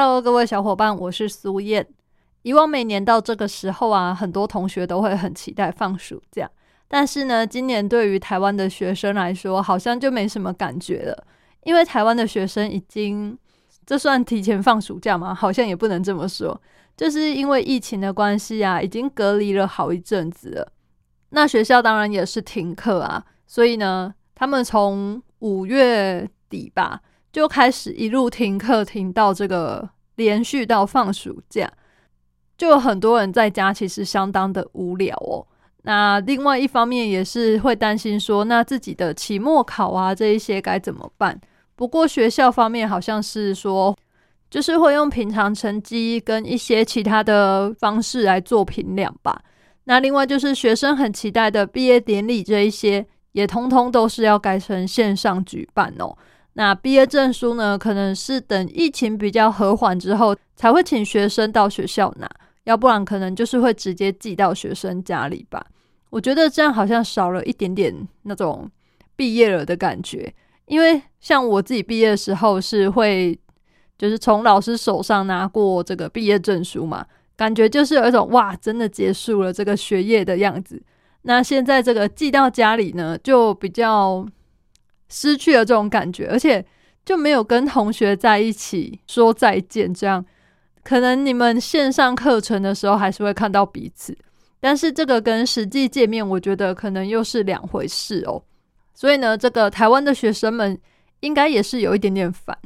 [0.00, 1.84] ？Hello，各位小伙伴，我是苏燕。
[2.42, 6.48] 以往每年到这个时候啊，很多同学都会很期待放暑假，
[6.86, 11.26] 但是呢，今年对于台湾的学生来说，好像就没什么感觉了。
[11.64, 13.36] 因为台湾的学生已经，
[13.84, 15.34] 这算提前放暑假吗？
[15.34, 16.62] 好像也不能这么说，
[16.96, 20.72] 就是因为疫情的关系啊，已经隔离了好一阵子了。
[21.30, 27.00] 那学校当然也是停课啊，所以呢，他们从五月底吧
[27.32, 31.70] 就开始一路停课，停到这个连续到放暑假，
[32.56, 35.46] 就有很多人在家，其实相当的无聊哦。
[35.82, 41.40] 那另外一方面也是会担心说，那自己的期末考啊这一些该怎么办？
[41.76, 43.96] 不过学校方面好像是说，
[44.50, 49.40] 就是会用平常成绩跟一些其他的方式来做评量吧。
[49.84, 56.14] 那另外就是学生很期待的毕业典礼这一些，也通通都是要改成线上举办哦。
[56.58, 62.28] 那毕业证书呢，可能是等疫情比较和缓之后，才会请学生到学校拿，
[62.64, 65.64] 要不然可能就是会直接寄到学生家里吧。
[66.10, 68.68] 我觉得这样好像少了一点点那种
[69.14, 70.34] 毕业了的感觉。
[70.66, 73.38] 因为像我自己毕业的时候是会，
[73.96, 80.82] 就是从老师手上拿过这个毕业证书嘛，感觉就是有一种哇，真的结束了这个学业的样子。
[81.22, 84.26] 那现在这个寄到家里呢，就比较
[85.08, 86.64] 失去了这种感觉，而且
[87.04, 89.92] 就没有跟同学在一起说再见。
[89.92, 90.24] 这样
[90.82, 94.16] 可能你们线上课程的时候还是会看到彼此，
[94.60, 98.42] 但是这个跟实际见面，我觉得可能又是两回事哦。
[98.94, 100.78] 所以呢，这个台湾的学生们
[101.20, 102.56] 应该也是有一点点烦。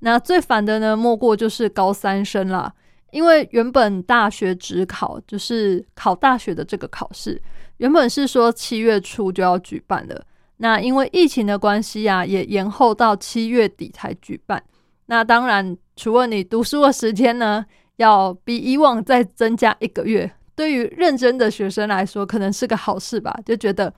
[0.00, 2.72] 那最烦的呢，莫过就是高三生啦。
[3.10, 7.40] 因为原本大学只考，就是考大学的这个考试，
[7.76, 10.24] 原本是说七月初就要举办了。
[10.62, 14.62] 那因为疫情的关系啊，也延后到七月底才举办。
[15.06, 17.66] 那当然，除了你读书的时间呢，
[17.98, 23.92] 要比以往再增加一个月，对于认真的学生来说，可能是个好事吧，就觉得。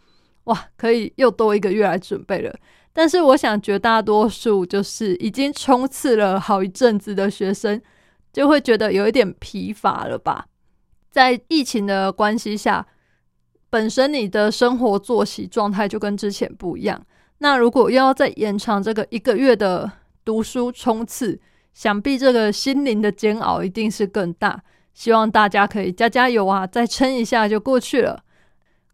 [0.44, 2.54] 哇，可以又多一个月来准备了。
[2.92, 7.80] 但是我想，绝大多数就是已经冲刺了好一阵子的学生，
[8.30, 10.46] 就会觉得有一点疲乏了吧。
[11.10, 12.86] 在疫情的关系下，
[13.74, 17.04] 本身你的生活作息状态就跟之前不一样。
[17.38, 19.90] 那如果又要再延长这个一个月的
[20.24, 21.40] 读书冲刺，
[21.72, 24.62] 想必这个心灵的煎熬一定是更大。
[24.92, 28.22] 希望大家可以加加油啊，再撑一下就过去了。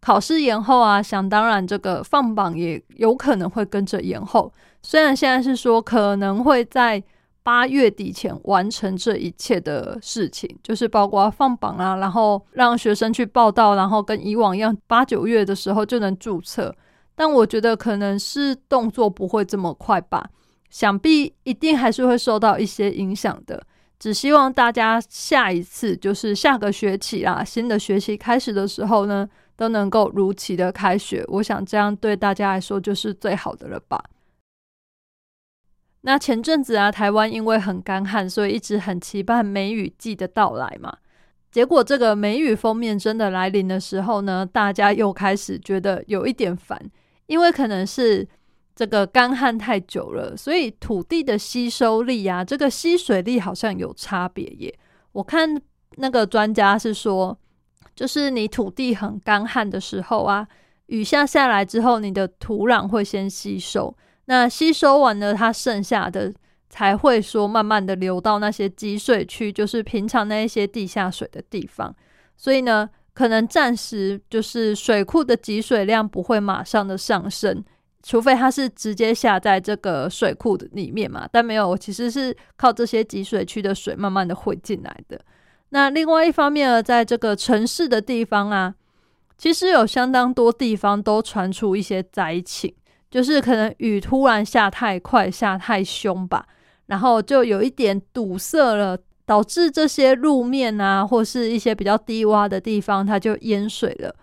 [0.01, 4.51] 考试延后啊，想当然，这个放榜也有可能会跟着延后。
[4.81, 7.03] 虽然现在是说可能会在
[7.43, 16.75] 八月底前完成这一切的事情，就是包括放榜啊，然后让学生去报到，然后跟以往一样，八九月的时候就能注册。
[17.15, 20.31] 但我觉得可能是动作不会这么快吧，
[20.71, 23.63] 想必一定还是会受到一些影响的。
[23.99, 29.29] 只希望大家下一次就是下个学期啦，新的学期开始的时候呢。
[29.61, 34.03] 都能够如期的开学，我想这样对大家来说就是最好的了吧。
[36.03, 40.97] 那前阵子啊，台湾因为很干旱，所以一直很期盼梅雨季的到来嘛。
[41.51, 46.81] 结果这个梅雨封面真的来临的时候呢，大家又开始觉得有一点烦，
[47.27, 48.27] 因为可能是
[48.75, 54.79] 这个干旱太久了，所以土地的吸收力啊，这个吸水力好像有差别耶。
[55.13, 55.61] 我看
[55.97, 57.39] 那个专家是说。
[57.93, 60.47] 就是你土地很干旱的时候啊，
[60.87, 63.95] 雨下下来之后，你的土壤会先吸收，
[64.27, 66.33] 那吸收完了，它剩下的
[66.69, 71.95] 才会说慢慢的流到那些积水区，就是平常那一些地下水的地方。
[72.37, 77.65] 所以呢，可能暂时就是水库的集水量不会马上的上升，
[78.03, 81.29] 除非它是直接下在这个水库的里面嘛。
[81.33, 85.21] 但没有，其实是靠这些集水区的水慢慢的汇进来的。
[85.71, 88.75] 那另外一方面呢，在这个城市的地方啊，
[89.37, 92.75] 其实有相当多地方都传出一些灾情，
[93.11, 96.47] 就是可能雨突然下太快、下太凶吧，
[96.87, 98.97] 然后就有一点堵塞了，
[99.27, 104.15] 导致这些路面啊，或是一些比较低洼的地方，它就淹水了。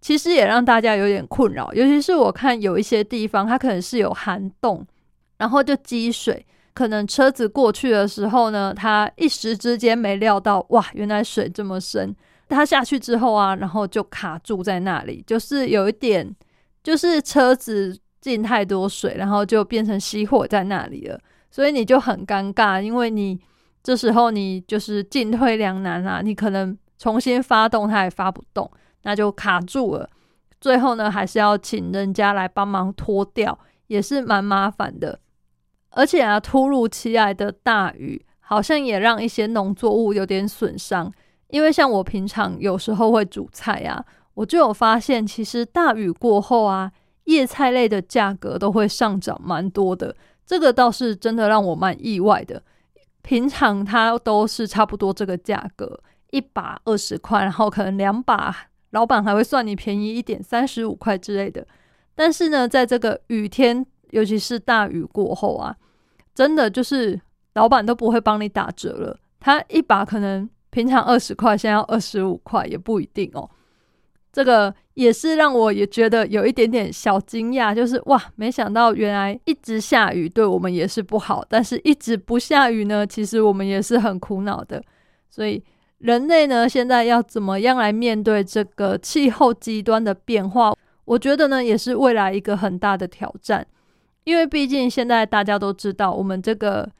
[0.00, 4.86] 其实也让大家有点困扰，尤其是我看有一些地方，它可能是有涵洞，
[5.38, 6.46] 然后就积水。
[6.72, 12.14] 可能车子过去的时候呢，它一时之间没料到，哇，原来水这么深。
[12.48, 16.34] 它下去之后啊，然后就卡住在那里，就是有一点，
[16.82, 21.18] 就是车子进太多水，然后就变成熄火在那里了。
[21.50, 23.38] 所以你就很尴尬，因为你
[23.82, 28.70] 这时候你就是进退两难啊，你可能重新发动它也发不动，
[29.02, 30.08] 那就卡住了。
[30.60, 35.18] 最后呢，还是要请人家来帮忙拖掉，也是蛮麻烦的。
[35.92, 41.12] 而且啊，突如其来的大雨，好像也让一些农作物有点损伤。
[41.48, 46.92] 因为像我平常有时候会煮菜啊，我就有发现，其实大雨过后啊，
[47.24, 50.14] 叶菜类的价格都会上涨蛮多的。
[50.46, 52.62] 这个倒是真的让我蛮意外的。
[53.22, 56.00] 平常它都是差不多这个价格，
[56.30, 58.54] 一把二十块，然后可能两把，
[58.90, 61.66] 老板还会算你便宜一点，三十五块之类的。
[62.14, 65.76] 但是呢，在这个雨天，尤其是大雨过后啊，
[66.34, 67.20] 真的就是
[67.54, 70.48] 老板都不会帮你打折了，他一把可能。
[70.72, 73.50] 平常二十块，现在要二十五块也不一定哦。
[74.32, 84.82] 这个也是让我也觉得有一点点小惊讶，就是哇，没想到原来一直下雨对我们也是不好，但是一直不下雨呢，其实我们也是很苦恼的。
[85.28, 85.62] 所以
[85.98, 90.74] 人类呢，现在要怎么样来面对这个气候极端的变化？
[91.04, 93.66] 我觉得呢，也是未来一个很大的挑战，
[94.24, 96.90] 因为毕竟现在大家都知道，我们这个。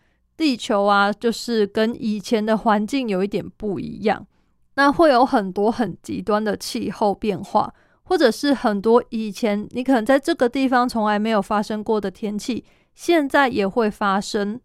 [0.41, 4.27] 地球啊，就是跟以前的环境有一点不一样，
[4.73, 7.71] 那会有很多很极端的气候变化，
[8.11, 14.61] 或者是很多以前你可能在这个地方从来没有发生过的天气，现在也会发生。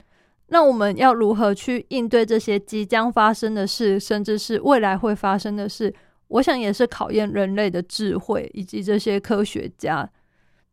[0.48, 5.94] 那我们要如何去应对这些即将发生的事，甚至是未来会发生的事？
[6.30, 10.10] 我想也是考验人类的智慧以及这些科学家。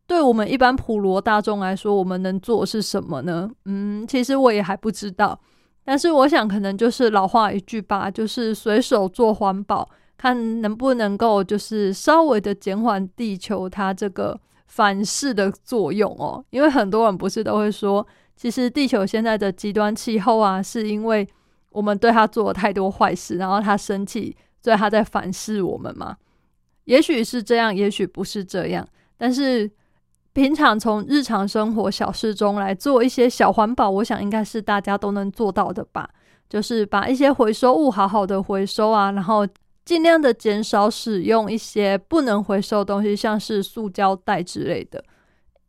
[0.07, 3.47] 对我们一般普罗大众来说，我们能做是什么呢？
[3.65, 5.39] 嗯，其实我也还不知道。
[5.85, 9.87] 但是我想，可能就是老话一句吧，就是随手做环保，
[10.23, 16.41] 看能不能够就是稍微的减缓地球它这个反噬的作用哦。
[16.49, 21.27] 因为很多人不是都会说，其实地球现在的极端气候啊，是因为
[21.71, 26.15] 我们对它做了太多坏事，然后它生气，所以它在反噬我们嘛。
[26.85, 28.87] 也许是这样，也许不是这样，
[29.17, 29.69] 但是。
[30.35, 36.09] 平常从日常生活小事中来做一些小环保，我想应该是大家都能做到的吧。
[36.49, 39.47] 就是把一些回收物好好的回收啊，然后
[39.85, 45.03] 尽量的减少使用一些不能回收的东西，像是塑胶袋之类的。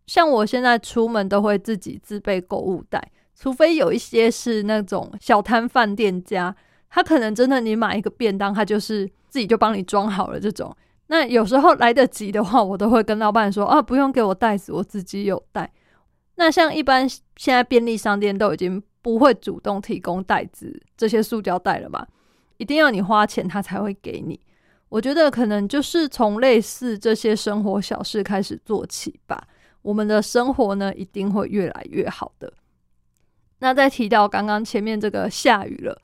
[0.06, 6.54] 像我现在出门都会自己自备购物袋，除非有一些是那种小摊贩店家，
[6.88, 10.76] 他可能真的你买一个便当，他就是自己就帮你装好了这种。
[11.06, 15.72] 那有时候来得及的话，我都会跟老板说啊，不用给我袋子，我自己有袋。
[16.36, 22.06] 那像一般现在便利商店都已经不会主动提供袋子这些塑胶袋了吧，
[22.56, 24.38] 一定要你花钱他才会给你。
[24.88, 29.46] 我觉得可能就是从类似这些生活小事开始做起吧，
[29.82, 32.52] 我们的生活呢一定会越来越好的。
[33.58, 36.00] 那再提到刚刚前面这个下雨了，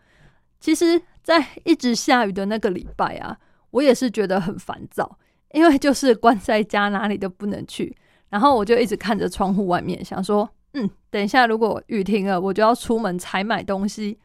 [0.59, 3.39] 其实，在一直下雨的那个礼拜啊。
[3.73, 5.17] 我也是觉得很烦躁，
[5.53, 7.97] 因为就是关在家，哪里都不能去。
[8.29, 14.19] 然后我就一直看着窗户外面，想说，嗯，等一下如果雨停了，我就要出门采买东西，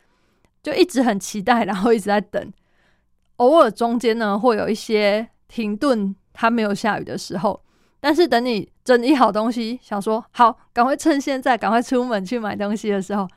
[0.66, 2.52] 就一直很期待，然后一直在等。
[3.38, 7.62] 偶尔中间呢会有一些停顿，它没有下雨的时候。
[8.00, 13.28] 但是等你整理好东西，想说好，赶快趁现在赶快出门去买东西的时候，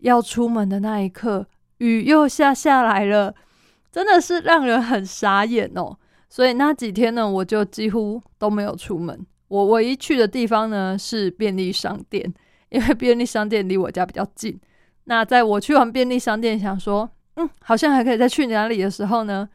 [0.00, 1.46] 要出门的那一刻，
[1.78, 3.32] 雨又下下来了。
[3.92, 5.96] 真的是让人很傻眼哦，
[6.28, 9.24] 所以那几天呢，我就几乎都没有出门。
[9.46, 12.34] 我唯一去的地方呢是便利商店，
[12.70, 14.58] 因为便利商店离我家比较近。
[15.04, 19.48] 那在我去完便利商店，想说，嗯，好像还可以再去哪里的时候呢，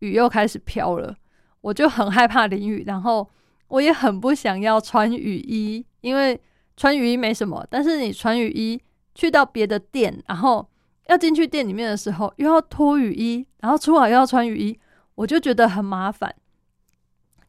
[0.00, 1.16] 雨又开始飘了，
[1.60, 3.28] 我就很害怕淋雨，然后
[3.68, 6.40] 我也很不想要穿雨衣，因为
[6.76, 8.80] 穿雨衣没什么，但是你穿雨衣
[9.14, 10.68] 去到别的店，然后。
[11.08, 14.78] 要进去店里面的时候，又要脱雨衣，然后出来又要穿雨衣，
[15.14, 16.30] 我就觉得很麻烦。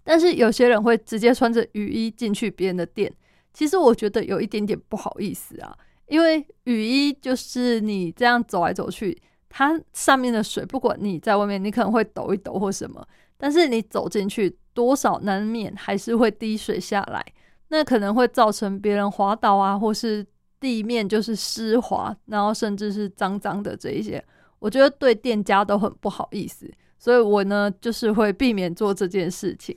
[0.01, 3.13] 但是有些人会直接穿着雨衣进去别人的店，
[3.53, 5.77] 其实我觉得有一点点不好意思啊，
[6.09, 17.25] 因为雨衣就是你这样走来走去，它上面的水，不管你在外面，你可能会抖一抖或什么，但是你走进去，多少难免还是会滴水下来，
[17.69, 20.25] 那可能会造成别人滑倒啊，或是。
[20.61, 24.21] 地面就是湿滑，然后甚至是脏脏的这一些，
[24.59, 29.73] 我觉得对店家都很不好意思，所以我呢就是会避免做这件事情，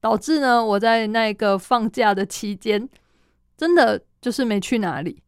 [0.00, 2.88] 导致呢我在那个放假的期间，
[3.56, 5.20] 真的就是没去哪里。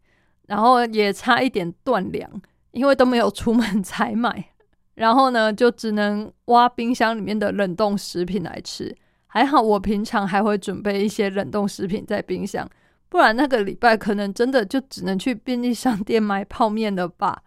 [0.50, 2.28] 然后也差一点断粮，
[2.72, 4.46] 因为都没有出门采买，
[4.94, 8.92] 然后呢就只能挖冰箱里面的冷冻食品来吃。
[9.28, 12.68] 还好我平常还会准备一些冷冻食品在冰箱，
[13.08, 17.44] 不然那个礼拜可能真的就只能去便利商店买泡面了吧。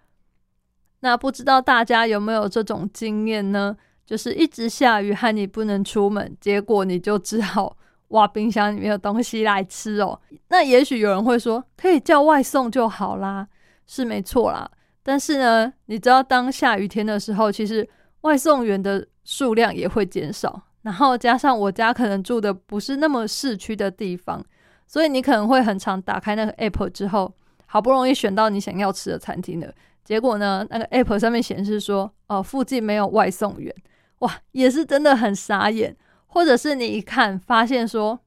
[1.02, 3.76] 那不知道大家有没有这种经验呢？
[4.06, 7.76] 就是一直下雨，害你不能出门，结果你就只好
[8.10, 10.20] 挖冰箱里面的东西来吃哦。
[10.50, 13.48] 那也许有人会说，可以叫外送就好啦，
[13.88, 14.70] 是没错啦。
[15.02, 17.88] 但是呢，你知道当下雨天的时候，其实
[18.22, 20.64] 外送员的数量也会减少。
[20.84, 24.44] 然后加上我家可能住的不是那么市区的地方，
[24.86, 27.34] 所以你可能会很常打开那个 app 之后，
[27.66, 33.74] 好不容易选到你想要吃的餐厅了，结果呢，那个 app 上面显示说，哦，附近没有外送员。
[34.20, 35.96] 哇，也是真的很傻眼，
[36.34, 38.20] 或者是你一看发现说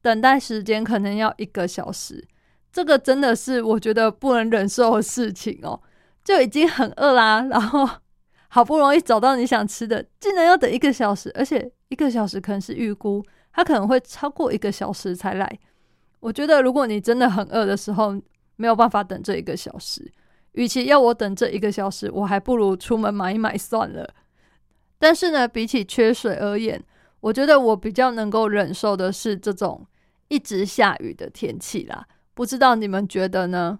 [0.00, 2.26] 等待时间可能要一个小时，
[2.72, 5.78] 这个真的是我觉得不能忍受的事情哦，
[6.24, 7.86] 就已经很饿啦，然后
[8.48, 15.58] 好不容易找到你想吃的，竟然要等一个小时，而且一个小时可能是预估，它可能会超过一个小时才来。
[16.20, 18.18] 我觉得如果你真的很饿的时候，
[18.56, 20.10] 没有办法等这一个小时，
[20.52, 24.08] 与其要我等这一个小时，我还不如出门买一买算了。
[24.98, 26.82] 但是呢，比起缺水而言，
[27.20, 29.86] 我觉得我比较能够忍受的是这种
[30.28, 32.06] 一直下雨的天气啦。
[32.34, 33.78] 不知道你们觉得呢？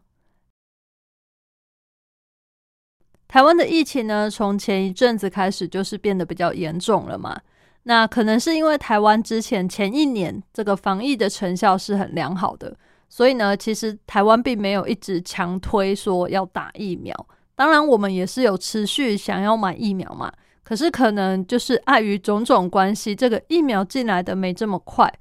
[3.26, 7.40] 台湾的疫情呢，从前一阵子开始就是变得比较严重了嘛。
[7.84, 12.76] 那可能是因为台湾之前前一年这个防疫的成效是很良好的，
[13.08, 17.14] 所以呢，其实台湾并没有一直强推说要打疫苗。
[17.54, 20.30] 当然，我们也是有持续想要买疫苗嘛。
[20.70, 25.12] 可是可能就是碍于种种关系，这个疫苗进来的没这么快。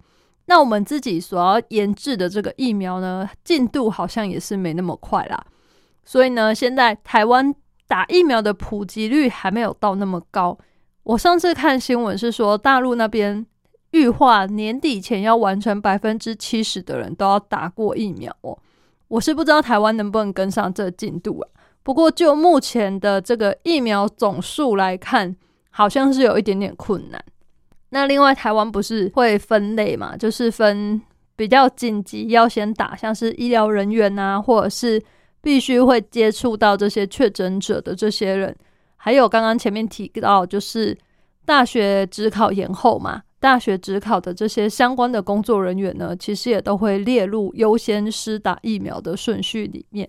[0.46, 5.44] 那我们自己所要研制的这个疫苗呢，进度好像也是没那么快啦。
[6.06, 7.52] 所以呢，现在台湾
[7.88, 10.56] 打疫苗的普及率还没有到那么高。
[11.02, 13.44] 我上次看新闻是说，大陆那边
[13.90, 18.56] 预化年底前要完成百分之七十的人都要打过疫苗哦。
[19.08, 21.50] 我是不知道台湾能不能跟上这进度啊。
[21.82, 25.36] 不过，就目前的这个疫苗总数来看，
[25.72, 27.24] 好像是有一点点困难。
[27.90, 30.16] 那另外，台湾不是会分类嘛？
[30.16, 31.02] 就是分
[31.36, 35.02] 比较紧急要先打，像是医疗人员啊，或者是
[35.42, 38.56] 必须会接触到这些确诊者的这些人，
[38.98, 40.96] 还有刚刚前面提到，就是
[41.46, 50.08] 大学职考延后嘛，大学职考的这些相关的工作人员呢，其实也都会列入优先施打疫苗的顺序里面。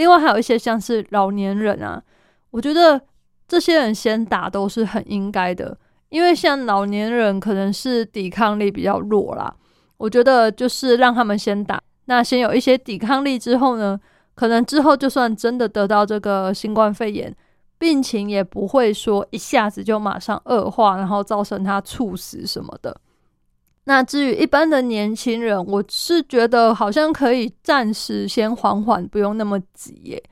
[0.00, 2.02] 另外还有一些像是老年人啊，
[2.52, 2.98] 我觉得
[3.46, 5.76] 这些人先打都是很应该的，
[6.08, 9.54] 因为像老年人可能是抵抗力比较弱啦，
[9.98, 14.00] 我觉得就是让他们先打，那先有一些抵抗力之后呢，
[14.34, 17.36] 可能之后就算真的得到这个新冠肺炎，
[17.76, 22.98] 病情也不会说一下子就马上恶化，然后造成他猝死什么的。
[23.90, 30.22] 那至于一般的年轻人，我是觉得好像可以暂时先缓缓，不用那么急耶。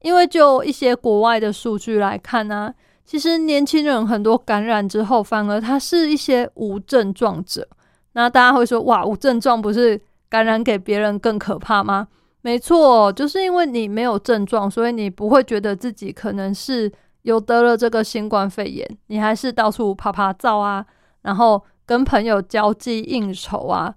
[0.00, 2.72] 因为就一些国外的数据来看呢，
[3.04, 7.68] 其实年轻人很多感染之后，反而他是一些无症状者。
[8.14, 10.00] 那大家会说，哇，无症状不是
[10.30, 12.08] 感染给别人更可怕吗？
[12.40, 16.90] 没错，就是因为你没有症状，所以你不会觉得自己可能是
[17.24, 20.86] 有得了这个新冠肺炎，你还是到处爬爬照啊，
[21.20, 21.62] 然后。
[21.92, 23.94] 跟朋友交际应酬啊，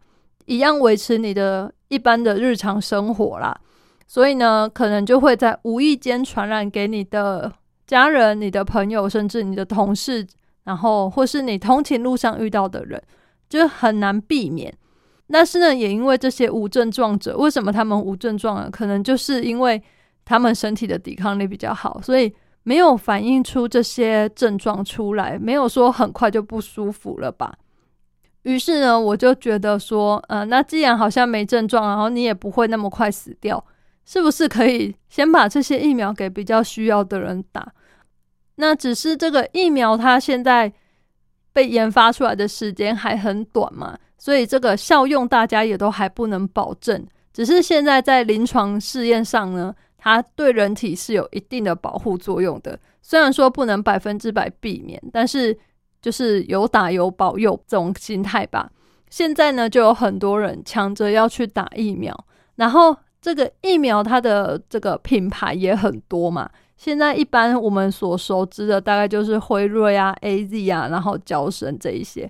[0.48, 3.58] 一样维持你的一般的日常生活啦。
[4.06, 7.50] 所以呢，可能就会在无意间传染给你的
[7.88, 10.28] 家人、你的朋友，甚至你的同事，
[10.66, 13.02] 然后或是你通勤路上遇到的人，
[13.48, 14.78] 就很难避免。
[15.32, 18.68] 但是呢，也因为这些无症状者，为什么他们无症状啊？
[18.70, 19.82] 可能就是因为
[20.26, 22.34] 他们身体的抵抗力比较好，所以
[22.64, 27.56] 没有反映出这些症状出来，没有说很快就不舒服了吧。
[28.46, 33.64] 于是呢，我就觉得说，呃，那既然好像没症状，然后你也不会那么快死掉，
[34.06, 37.74] 是不是可以先把这些疫苗给比较需要的人打？
[38.58, 40.72] 那只是这个疫苗它现在
[41.52, 47.04] 被研发出来的时间还很短嘛，所以这个效用大家也都还不能保证。
[47.34, 55.58] 只是现在在临床试验上呢，它对人体是有一定的保护作用的，虽然说不能百分之百避免，但是。
[56.06, 58.70] 就是有打有保佑这种心态吧。
[59.10, 62.16] 现在呢，就有很多人抢着要去打疫苗，
[62.58, 66.48] 然后这个疫苗它的这个品牌也很多嘛。
[66.78, 72.30] 现在一般我们所熟知的大概就是辉瑞啊、A Z 啊，然后交生这一些。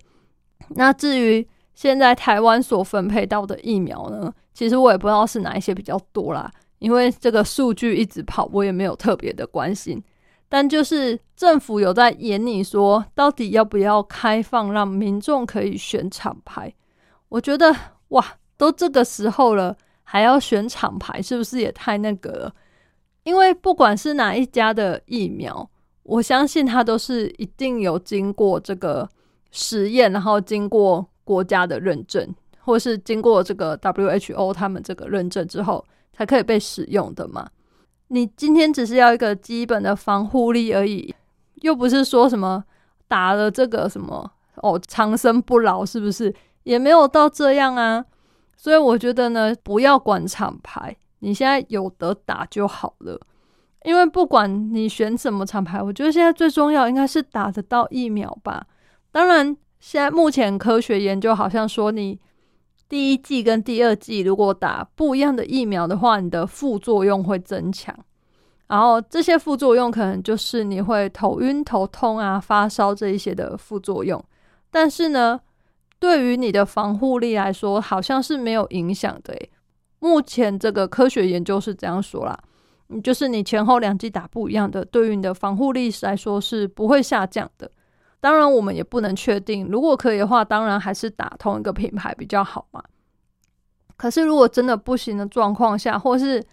[0.69, 6.49] 那至于现在台湾所分配到的疫苗呢，其实我也不知道是哪一些比较多啦。
[6.79, 10.01] 因为这个数据一直跑，我也没有特别的关心。
[10.55, 16.73] 但就是政府有在演你说，到底要不要开放让民众可以选厂牌？
[17.27, 17.75] 我觉得
[18.07, 22.55] 哇，都这个时候了，还要选厂牌，是不是也太那个了？
[23.23, 25.69] 因为不管是哪一家的疫苗，
[26.03, 29.09] 我相信它都是一定有经过这个
[29.51, 35.83] 实验，然后经过国家的认证，或是经过这个 WHO 他们这个认证之后，
[36.13, 37.49] 才可以被使用的嘛。
[38.07, 41.13] 你今天只是要一个基本的防护力而已，
[41.55, 42.63] 又不是说什么
[43.07, 46.33] 打了这个什么哦长生不老，是不是？
[46.63, 48.03] 也没有到这样啊。
[48.55, 50.95] 所以我觉得呢，不要管厂牌。
[51.19, 53.19] 你现在有得打就好了，
[53.83, 58.67] 因为不管你选什么厂牌，我觉得现在最重要应该是打得到疫苗吧。
[59.11, 62.19] 当然，现在目前科学研究好像说，你
[62.87, 67.97] 第一季跟第二季如果打不一样的疫苗的话，你的副作用会增强。
[68.67, 74.23] 然后这些副作用可能就是你会头晕、头痛啊、发烧这一些的副作用。
[74.71, 75.39] 但是呢，
[75.99, 79.35] 对于你的防护力来说，好像是没有影响的。
[79.99, 82.37] 目前这个科学研究是这样说啦，
[83.03, 87.71] 就是你前后两剂打不一样的，对于你的防护力来说是不会下降的。
[88.19, 92.83] 当然，我们也不能确定，如果可以的话，当然还是打同一个品牌比较好嘛。
[93.97, 96.43] 可是，如果真的不行的状况下，或是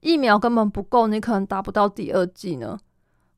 [0.00, 2.78] 疫苗根本不够，你可能打不到第二剂呢？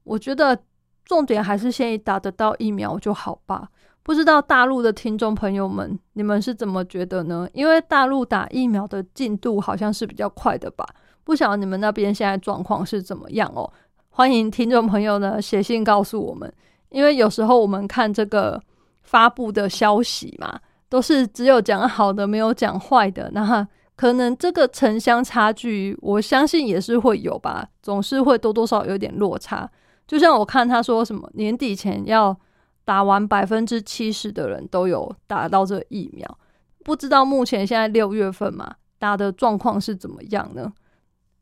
[0.04, 0.58] 我觉得
[1.04, 3.68] 重点还是先打得到疫苗就好吧。
[4.02, 7.48] 不知道大陆的听众朋友们，你们是怎么觉得呢？
[7.52, 10.86] 因为大陆打疫苗的进度好像是比较快的吧？
[11.24, 13.70] 不晓得你们那边现在状况是怎么样哦？
[14.08, 16.50] 欢迎听众朋友呢写信告诉我们，
[16.90, 18.60] 因为有时候我们看这个
[19.02, 29.70] 发布的消息嘛，都是只有讲好的，没有讲坏的，那可能这个城乡差距，我相信也是会有吧，总是会多多少有点落差。
[30.06, 32.36] 就像我看他说什么年底前要。
[32.84, 36.38] 打完百分之七十的人都有打到这疫苗，
[36.82, 40.72] 不知道目前现在六月份嘛，打的状况是怎么样呢？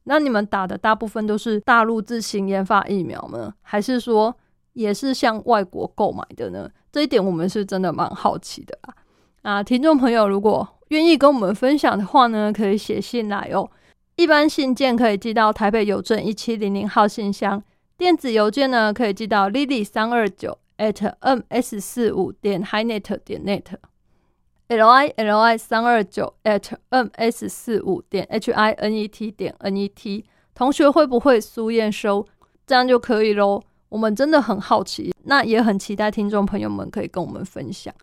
[0.02, 4.36] 那你们打的大部分都是大陆自行研发疫苗吗，还是说
[4.76, 6.70] 也是向外国购买的呢？
[6.92, 8.94] 这一点我们是真的蛮好奇的啊！
[9.42, 13.68] 啊，听众朋友如果愿意跟我们分享的话呢，可以写信来哦。
[14.16, 17.62] 一般信件可以寄到台北邮政一七零零号信箱，
[17.96, 20.58] 电子邮件呢可以寄到 lily 三二九。
[20.78, 28.92] at ms 四五点 hinet 点 net，l i l i 三二九 at ms 四五点 h i n
[28.92, 32.26] e t 点 n e t，同学会不会苏验收？
[32.66, 33.62] 这样就可以喽。
[33.88, 37.94] 我们真的很好奇，那也很期待听众朋友们可以跟我们分享。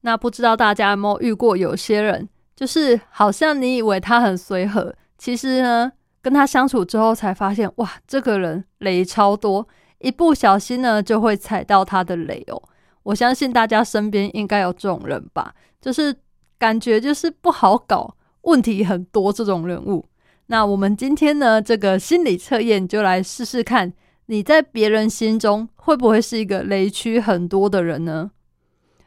[0.00, 5.92] 那不知道大家有没有遇过有些人，就是好像你以为他很随和，其实呢？
[6.20, 9.66] 跟他相处之后，才发现哇，这个人雷超多，
[9.98, 12.62] 一不小心呢就会踩到他的雷哦。
[13.02, 16.14] 我相信大家身边应该有这种人吧，就是
[16.58, 20.06] 感觉就是不好搞，问题很多这种人物。
[20.52, 23.90] 那我们今天呢，这个心理测验就来试试看，
[24.26, 28.32] 你在别人心中会不会是一个雷区很多的人呢？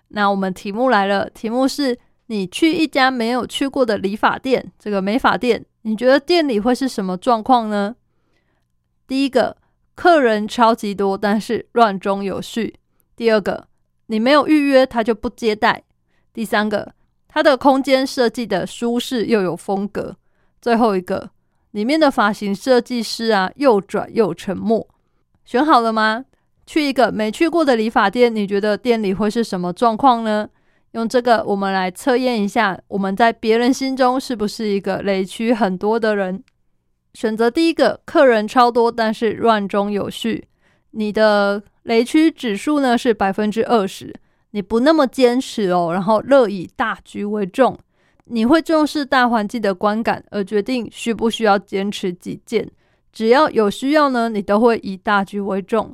[0.07, 5.63] 那我们题目来了，题目是你去一家没有去过的理发店，这个美发店。
[5.83, 7.95] 你觉得店里会是什么状况呢？
[9.05, 9.57] 第一个，
[9.93, 12.73] 客人超级多，但是乱中有序；
[13.15, 13.67] 第二个，
[14.07, 15.83] 你没有预约他就不接待；
[16.33, 16.95] 第三个，
[17.27, 20.15] 他的空间设计的舒适又有风格；
[20.59, 21.29] 最后一个，
[21.75, 24.87] 里面的发型设计师啊又拽又沉默。
[25.43, 26.23] 选好了吗？
[26.65, 30.47] 去一个没去过的理发店，你觉得店里会是什么状况呢？
[30.93, 36.41] 用这个，我们来测验一下，我们在别人心中是不是一个雷区很多的人？
[37.13, 40.47] 选择第一个，客人超多，但是乱中有序。
[40.91, 44.15] 你的雷区指数呢是百分之二十，
[44.51, 47.77] 你不那么坚持哦，然后乐以大局为重。
[48.25, 52.69] 你会重视大环境的观感，而决定需不需要坚持己见。
[53.13, 55.93] 只要有需要呢，你都会以大局为重。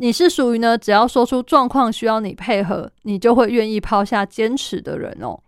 [0.00, 5.40] 你是属于呢，只要说出状况需要你配合，你就会愿意抛下坚持的人哦。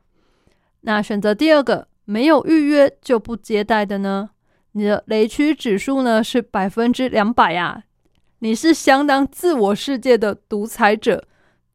[0.83, 4.31] 那选择第二个，没有预约就不接待的呢？
[4.73, 7.85] 你的雷区指数呢是百分之两百啊。
[8.41, 11.25] 你是相当自我世界的独裁者，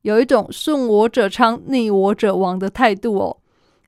[0.01, 3.37] 有一种顺我者昌，逆我者亡的态度哦。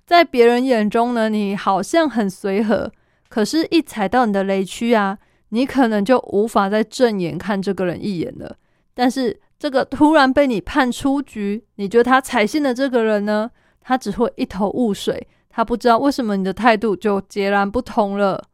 [0.07, 2.89] 在别人眼中呢，你好像很随和，
[3.27, 5.17] 可是，一踩到你的雷区啊，
[5.49, 8.55] 你可能就无法再正眼看这个人一眼了。
[8.93, 13.51] 但是这个突然被你判出局，你觉得他踩信的这个人呢？
[13.81, 18.45] 他只会一头雾水，他不知道为什么你的态度就截然不同了。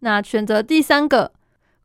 [0.00, 1.32] 那选择第三个，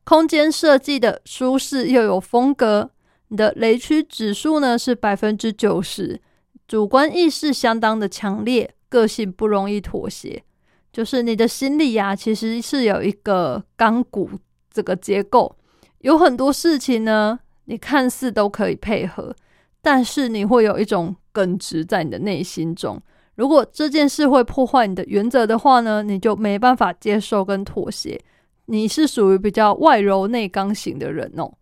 [0.03, 2.91] 空间设计的舒适又有风格，
[3.29, 6.21] 你的雷区指数呢是百分之九十，
[6.67, 10.43] 主观意识相当的强烈，个性不容易妥协。
[10.91, 14.29] 就是你的心里呀，其实是有一个钢骨
[14.71, 15.55] 这个结构，
[15.99, 19.35] 有很多事情呢，你看似都可以配合，
[19.81, 23.01] 但是你会有一种耿直在你的内心中。
[23.35, 28.19] 如果这件事会破坏你的原则的话呢，你就没办法接受跟妥协。
[28.67, 31.53] 你是属于比较外柔内刚型的人哦。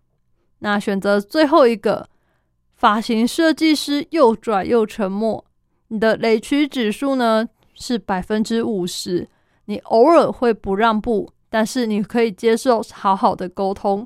[0.60, 2.08] 那选择最后一个
[2.84, 5.46] 发型设计师又拽又沉默，
[5.88, 7.48] 你的雷区指数呢？
[7.74, 9.26] 是百分之五十，
[9.68, 14.06] 你偶尔会不让步，但是你可以接受好好的沟通。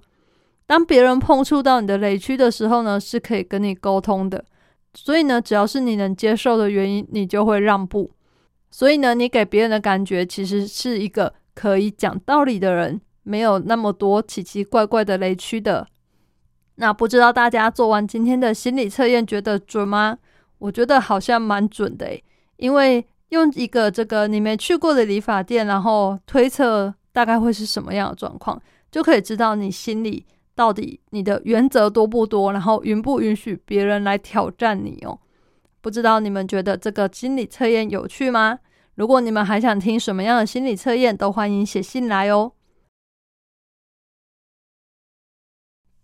[0.68, 4.46] 当别人碰触到你的雷区的时候呢，是可以跟你沟通的。
[4.94, 8.12] 所以呢，只要是你能接受的原因，你就会让步。
[8.70, 15.88] 所以呢，你给别人的感觉其实是一个可以讲道理的人，没有那么多奇奇怪怪的雷区的。
[16.78, 20.18] 那不知道大家做完今天的心理测验，觉得准吗？
[20.58, 22.24] 我觉得好像蛮准的诶，
[22.56, 23.06] 因为。
[23.32, 28.58] 用一个这个你没去过的理发店，然后推测大概会是什么样的状况，
[28.90, 35.20] 就可以知道你心里到底你的原则多不多，然后允不允许别人来挑战你哦。
[35.82, 38.60] 不知道你们觉得这个心理测验有趣吗？
[38.96, 42.54] 如果你们还想听什么样的心理测验，都欢迎写信来哦。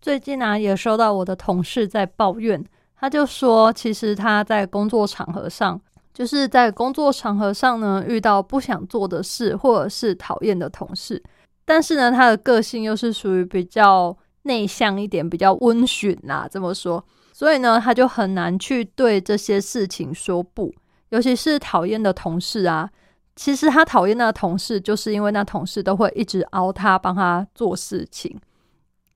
[0.04, 2.62] 最近呢，也收到我的同事在抱怨，
[3.00, 5.80] 他就说，其实他在工作场合上。
[6.14, 11.24] 就是在工作场合上呢，遇到不想做的事，或者是讨厌的同事，
[11.64, 20.76] 但是呢，他的个性又是属于比较内向一点，比较温驯呐，这么说，所以呢，他就很难去对这些事情说不，
[21.12, 22.90] 尤其是讨厌的同事啊。
[23.38, 28.38] 其实他讨厌那个同事，就是因为那同事都会一直熬他，帮他做事情，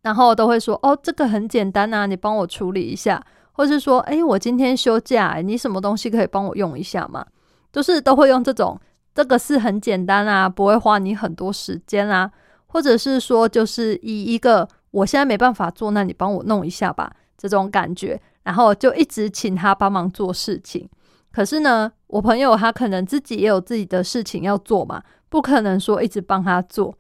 [0.07, 7.25] 然后都会说：“哦，这个很简单啊，你帮我处理一下。”或是说，哎，我今天休假，你什么东西可以帮我用一下吗？
[7.73, 8.79] 就是都会用这种，
[9.13, 12.31] 这个是很简单啊，不会花你很多时间啊。
[12.67, 20.87] 或者是说，就是以一个我现在没办法做，那你帮我弄一下吧，这种感觉，然后就一直请他帮忙做事情。
[21.33, 26.95] 可是呢，我朋友他可能自己也有自己的事情要做嘛，不可能说一直帮他做。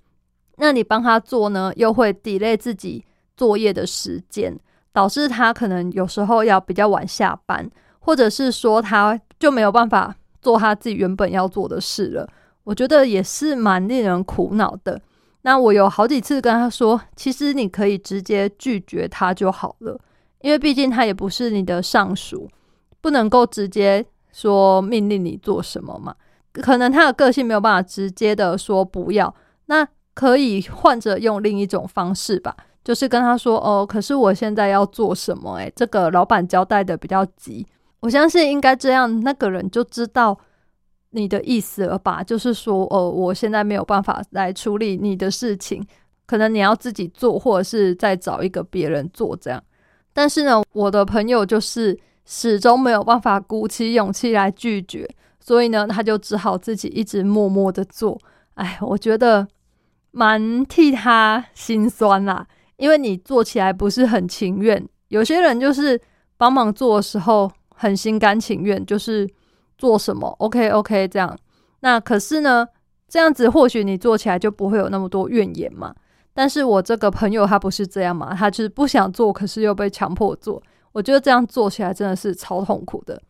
[0.57, 4.59] 那你帮他做呢，又会 delay 自己作业的时间。
[4.93, 12.27] 导致他可能有时候要比较晚下班，或者是说他就没有办法做他自己原本要做的事了。
[12.63, 14.99] 我觉得也是蛮令人苦恼的。
[15.43, 19.99] 那我有好几次跟他说，其实你可以直接拒绝他就好了，
[20.41, 22.49] 因为毕竟他也不是你的上属，
[22.99, 26.15] 不能够直接说命令你做什么嘛。
[26.53, 29.31] 可能他的个性没有办法直接的说不要，
[29.67, 29.87] 那
[30.17, 32.57] 可以换着用另一种方式吧。
[32.83, 35.57] 就是跟他说哦，可是我现在要做什么？
[35.57, 37.63] 诶，这个老板交代的比较急，
[37.99, 40.35] 我相信应该这样，那个人就知道
[41.11, 42.23] 你的意思了吧？
[42.23, 45.85] 就是说，哦，我现在没有办法来处理你的事情，
[46.25, 49.61] 可能你要自己做，或者是再找一个别人做这样。
[50.13, 55.07] 但是呢，我的朋友就是始终没有办法鼓起勇气来拒绝，
[55.39, 58.17] 所以呢，他就只好自己一直默默的做。
[58.55, 59.45] 哎，我觉得
[60.17, 62.47] 蛮替他心酸啦。
[62.77, 65.99] 因为你做起来不是很情愿，有些人就是
[66.37, 69.29] 帮忙做的时候很心甘情愿，就是
[69.77, 71.37] 做什么 OK OK 这样。
[71.81, 72.67] 那可是呢，
[73.07, 75.93] 这样子或许你做起来就不会有那么多怨言嘛。
[76.33, 80.61] 但是我这个朋友他不是这样嘛，他就是不想做，可是又被强迫做。
[80.93, 83.21] 我觉得这样做起来真的是超痛苦的。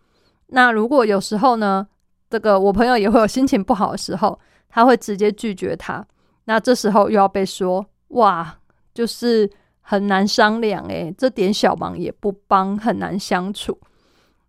[0.48, 1.88] 那如果有时候呢，
[2.30, 4.38] 这个我朋友也会有心情不好的时候，
[4.70, 6.06] 他会直接拒绝他。
[6.48, 8.58] 那这时候又要被说哇。
[8.98, 9.48] 就是
[9.82, 13.80] 很难商量诶，这点小忙也不帮，很难相处，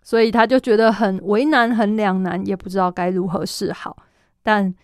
[0.02, 3.94] 所以他就觉得很为难，很两难，也不知道该如何是好。
[4.42, 4.74] 但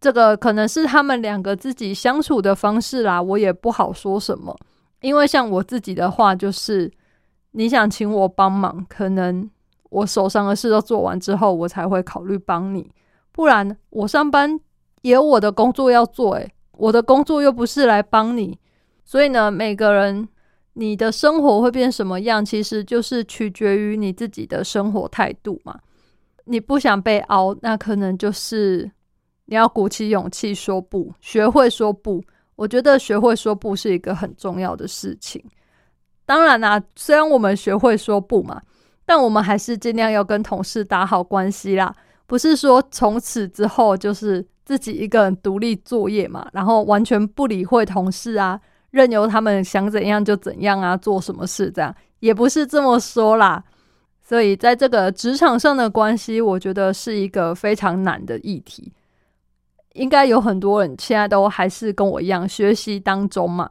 [0.00, 4.58] 这个可能是他们两个自己相处的方式啦，我也不好说什么。
[5.02, 6.90] 因为像我自己的话，就是
[7.50, 9.46] 你想请我帮忙，可能
[9.90, 12.90] 我手上的事都做完之后，我才会考虑帮你。
[13.30, 14.58] 不然我上班
[15.02, 18.58] 也有我的工作要做，诶，我的工作又不是来帮你。
[19.04, 20.28] 所以呢，每个人
[20.74, 25.78] 你的生活会变什么样，其实就是取决于你自己的生活态度嘛。
[26.44, 28.90] 你不想被熬，那可能就是
[29.46, 32.22] 你要鼓起勇气说不，学会说不。
[32.56, 35.42] 我觉得学会说不是一个很重要的事情。
[36.26, 38.60] 当然啦，虽然我们学会说不嘛，
[39.04, 41.94] 但我们还是尽量要跟同事打好关系啦。
[42.26, 48.60] 不是说从此之后就是自己一个人独立作业嘛，然后完全不理会同事啊，
[48.92, 53.64] 任由他们想怎样就怎样啊，做什么事这样，也不是这么说啦。
[54.22, 58.92] 所以在这个职场上的关系，我觉得是一个非常难的议题。
[59.94, 63.68] 应该有很多人现在都还是跟我一样学习当中嘛，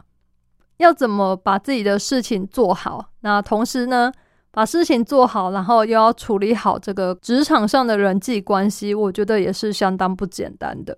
[0.75, 3.11] 要怎么把自己的事情做好？
[3.21, 4.11] 那同时呢，
[4.59, 10.97] 把事情做好，然后又要处理好这个职场上的人际关系，我觉得也是相当不简单的。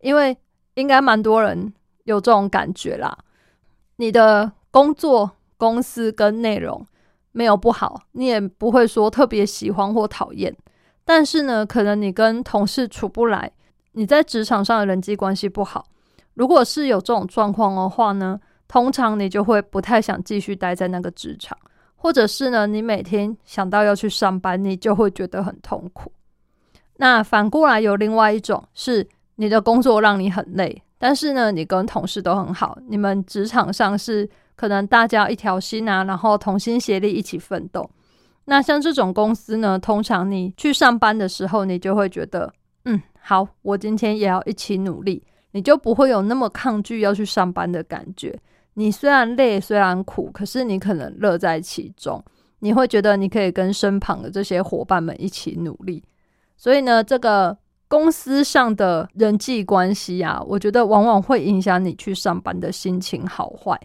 [0.00, 0.34] 因为
[0.76, 1.70] 应该蛮多人
[2.04, 3.14] 有这种感觉啦，
[3.96, 6.86] 你的工作公司跟内容
[7.32, 10.56] 没有不好，你也不会说特别喜欢或讨厌，
[11.04, 13.52] 但是呢，可能你跟同事处不来。
[13.92, 15.84] 你在职场上的人际关系不好，
[16.32, 21.58] 如果是有这种状况的话呢，通常你就会不太想继续待在那个职场，
[22.02, 26.10] 或者是呢，你每天想到要去上班，你就会觉得很痛苦。
[26.96, 37.88] 那反过来有另外一种，是你的工作让你很累，但是呢，你跟同事都很好，你们职场上是可能大家一条心啊，然后同心协力一起奋斗。
[38.46, 42.52] 那像这种公司呢，通常你去上班的时候，你就会觉得，
[42.84, 43.00] 嗯。
[43.20, 48.36] 好，我今天也要一起努力，你就不会有那么抗拒要去上班的感觉。
[48.74, 52.22] 你虽然累，虽然苦，可是你可能乐在其中。
[52.60, 56.02] 你会觉得你可以跟身旁的这些伙伴们一起努力。
[56.56, 57.56] 所以呢，这个
[57.88, 63.78] 公司上的人际关系啊，我觉得往往会影响你去上班的心情好坏。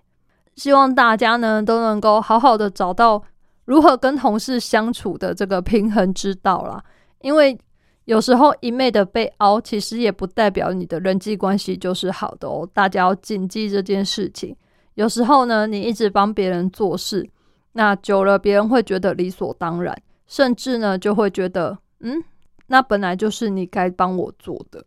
[0.56, 3.23] 希望大家呢都能够好好的找到
[3.65, 6.84] 如何跟同事相处的这个平衡之道啦，
[7.21, 7.58] 因为。
[8.06, 12.65] 有时候一昧的被凹，其实也不代表你的人际关系就是好的哦。
[12.73, 14.56] 大家要谨记这件事情。
[14.97, 17.29] 有时候呢，你一直帮别人做事，
[17.73, 22.23] 那久了别人会觉得理所当然，甚至呢就会觉得，嗯，
[22.65, 24.83] 那本来就是你该帮我做的。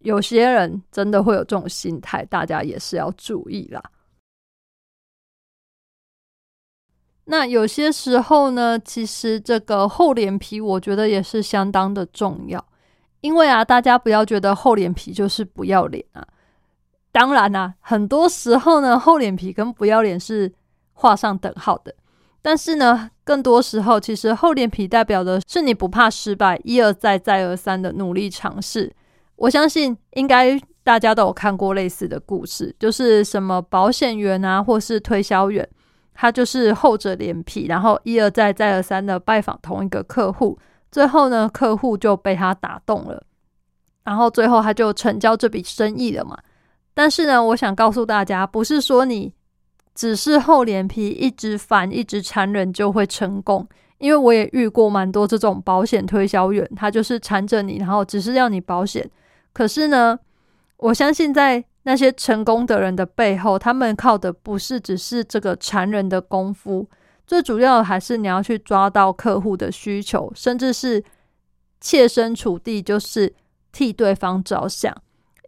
[0.00, 3.82] 有些人真的会有这种心态，大家也是要注意啦。
[7.24, 12.62] 那有些时候呢，其实这个厚脸皮，我觉得也是相当的重要。
[13.22, 16.26] 因为啊，大家不要觉得厚脸皮就是不要脸啊。
[17.12, 20.52] 当然啦，很多时候呢，厚脸皮跟不要脸是
[20.92, 21.94] 画上等号的。
[22.42, 28.94] 但是呢，更多时候，其实厚脸皮代表的是你不怕失败，一而再，再而三的努力尝试。
[29.36, 35.68] 我相信，应该大家都有看过类似的故事，就是什么保险员啊，或是推销员。
[36.14, 40.58] 他就是厚着脸皮，然后一而再、再而三的拜访同一个客户，
[40.92, 43.22] 最后呢，客户就被他打动了，
[44.04, 46.36] 然后最后他就成交这笔生意了嘛。
[46.94, 49.32] 但是呢，我想告诉大家，不是说你
[49.94, 53.66] 只是厚脸皮，一直烦、一直缠人就会成功。
[53.98, 59.08] 因为我也遇过蛮多这种保险推销员，他就是缠着你，然后只是要你保险。
[59.52, 60.18] 可是呢，
[60.78, 66.88] 我相信在那些成功的人的背后，他们靠的不是只是这个缠人的功夫，
[67.26, 71.04] 最主要的还是你要去抓到客户的需求，甚至是
[71.78, 73.34] 切身处地，就是
[73.70, 74.96] 替对方着想。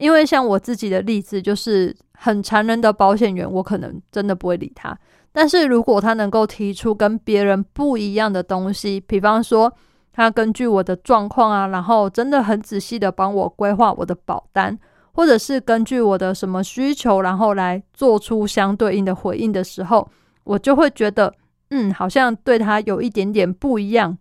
[0.02, 4.98] 因为像我自己的例子，就是很残忍的保险员，我可能真的不会理他。
[5.30, 9.72] 但是如果他能够提出跟别人不一样的东西，比方说
[10.12, 14.76] 他根据我的状况啊，然后真的很仔细的帮我规划我的保单。
[15.14, 20.10] 或者是根据我的什么需求，然后来做出相对应的回应的时候，
[20.44, 21.34] 我就会觉得，
[21.68, 24.16] 嗯，好像对他有一点点不一样，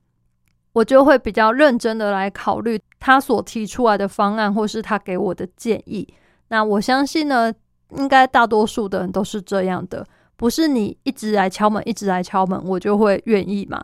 [0.73, 6.07] 我就会比较认真的来考虑他所提出来的方案，或是他给我的建议。
[6.47, 7.51] 那我相信呢，
[7.97, 10.05] 应该大多数的人都是这样的，
[10.37, 13.83] 不是你一直来敲门，一直来敲门，我就会愿意嘛。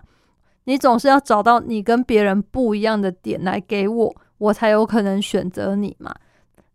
[0.66, 6.14] 你总是要找到你跟别人不一样的点来给我，我才有可能选择你嘛。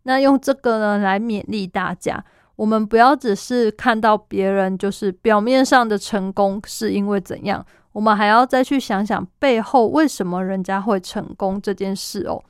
[0.03, 2.21] 那用这个呢来勉励大家，
[2.57, 12.43] 我们不要只是看到别人就是表面上的成功是因为怎样，我们还要再去想想背后为什么人家会成功这件事哦。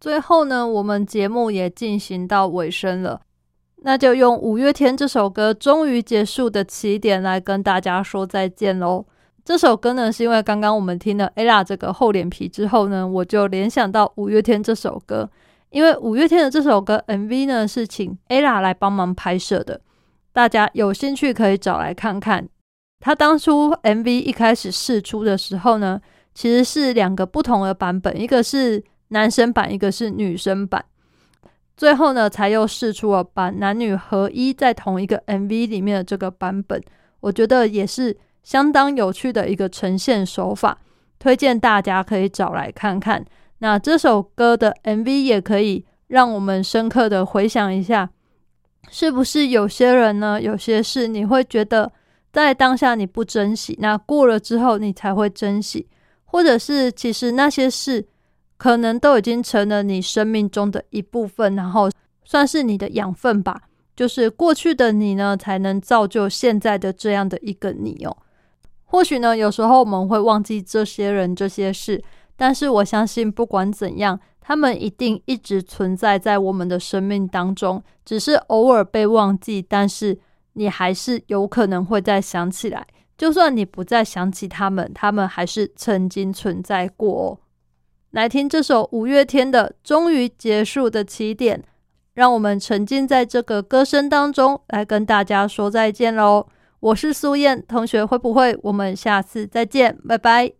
[0.00, 3.20] 最后呢，我们节目也进行到尾声了，
[3.82, 9.04] 那就用五月天这首歌终于结束的起点来跟大家说再见喽。
[9.44, 15.28] 这首歌呢，是因为刚刚我们听了 ella 这个厚脸皮之后呢，我就联想到五月天这首歌，
[15.70, 19.80] 因为五月天的这首歌 MV 呢是请 ella 来帮忙拍摄的，
[20.32, 22.48] 大家有兴趣可以找来看看。
[23.00, 26.00] 他当初 MV 一开始试出的时候呢，
[26.34, 30.84] 其实是两个不同的版本，一个是男生版，一个是女生版，
[31.76, 36.82] 最后呢才又试出了把男女合一在同一个 MV 里面的这个版本，
[37.20, 38.16] 我觉得也是。
[38.42, 40.78] 相当有趣的一个呈现手法，
[41.18, 43.22] 推荐大家可以找来看看。
[43.58, 48.08] 那这首歌的 MV 也可以让我们深刻的回想一下，
[48.88, 50.40] 是不是有些人呢？
[50.40, 51.92] 有些事你会觉得
[52.32, 55.86] 在当下你不珍惜，那过了之后你才会珍惜，
[56.24, 58.06] 或者是其实那些事
[58.56, 61.90] 可能都已经成了你生命中的一部分，然后
[62.24, 63.62] 算是你的养分吧。
[63.94, 68.16] 就是过去的你呢，才能造就现在的这样的一个你哦。
[68.84, 72.02] 或许呢，有时候我们会忘记这些人、这些事。
[72.34, 79.60] 但是我相信，不管怎样，他们一定一直存在在我们的生命当中，只是偶尔被忘记。
[79.60, 80.18] 但是
[80.54, 87.38] 你还是有可能会再想起来，就算你不再想起他们，他们还是曾经存在过。
[88.10, 91.58] 来听这首五月天的《终于结束的起点》，
[92.14, 96.48] 让我们沉浸在这个歌声当中，来跟大家说再见喽！
[96.80, 98.58] 我是苏燕同学，会不会？
[98.62, 100.52] 我们下次再见，拜拜。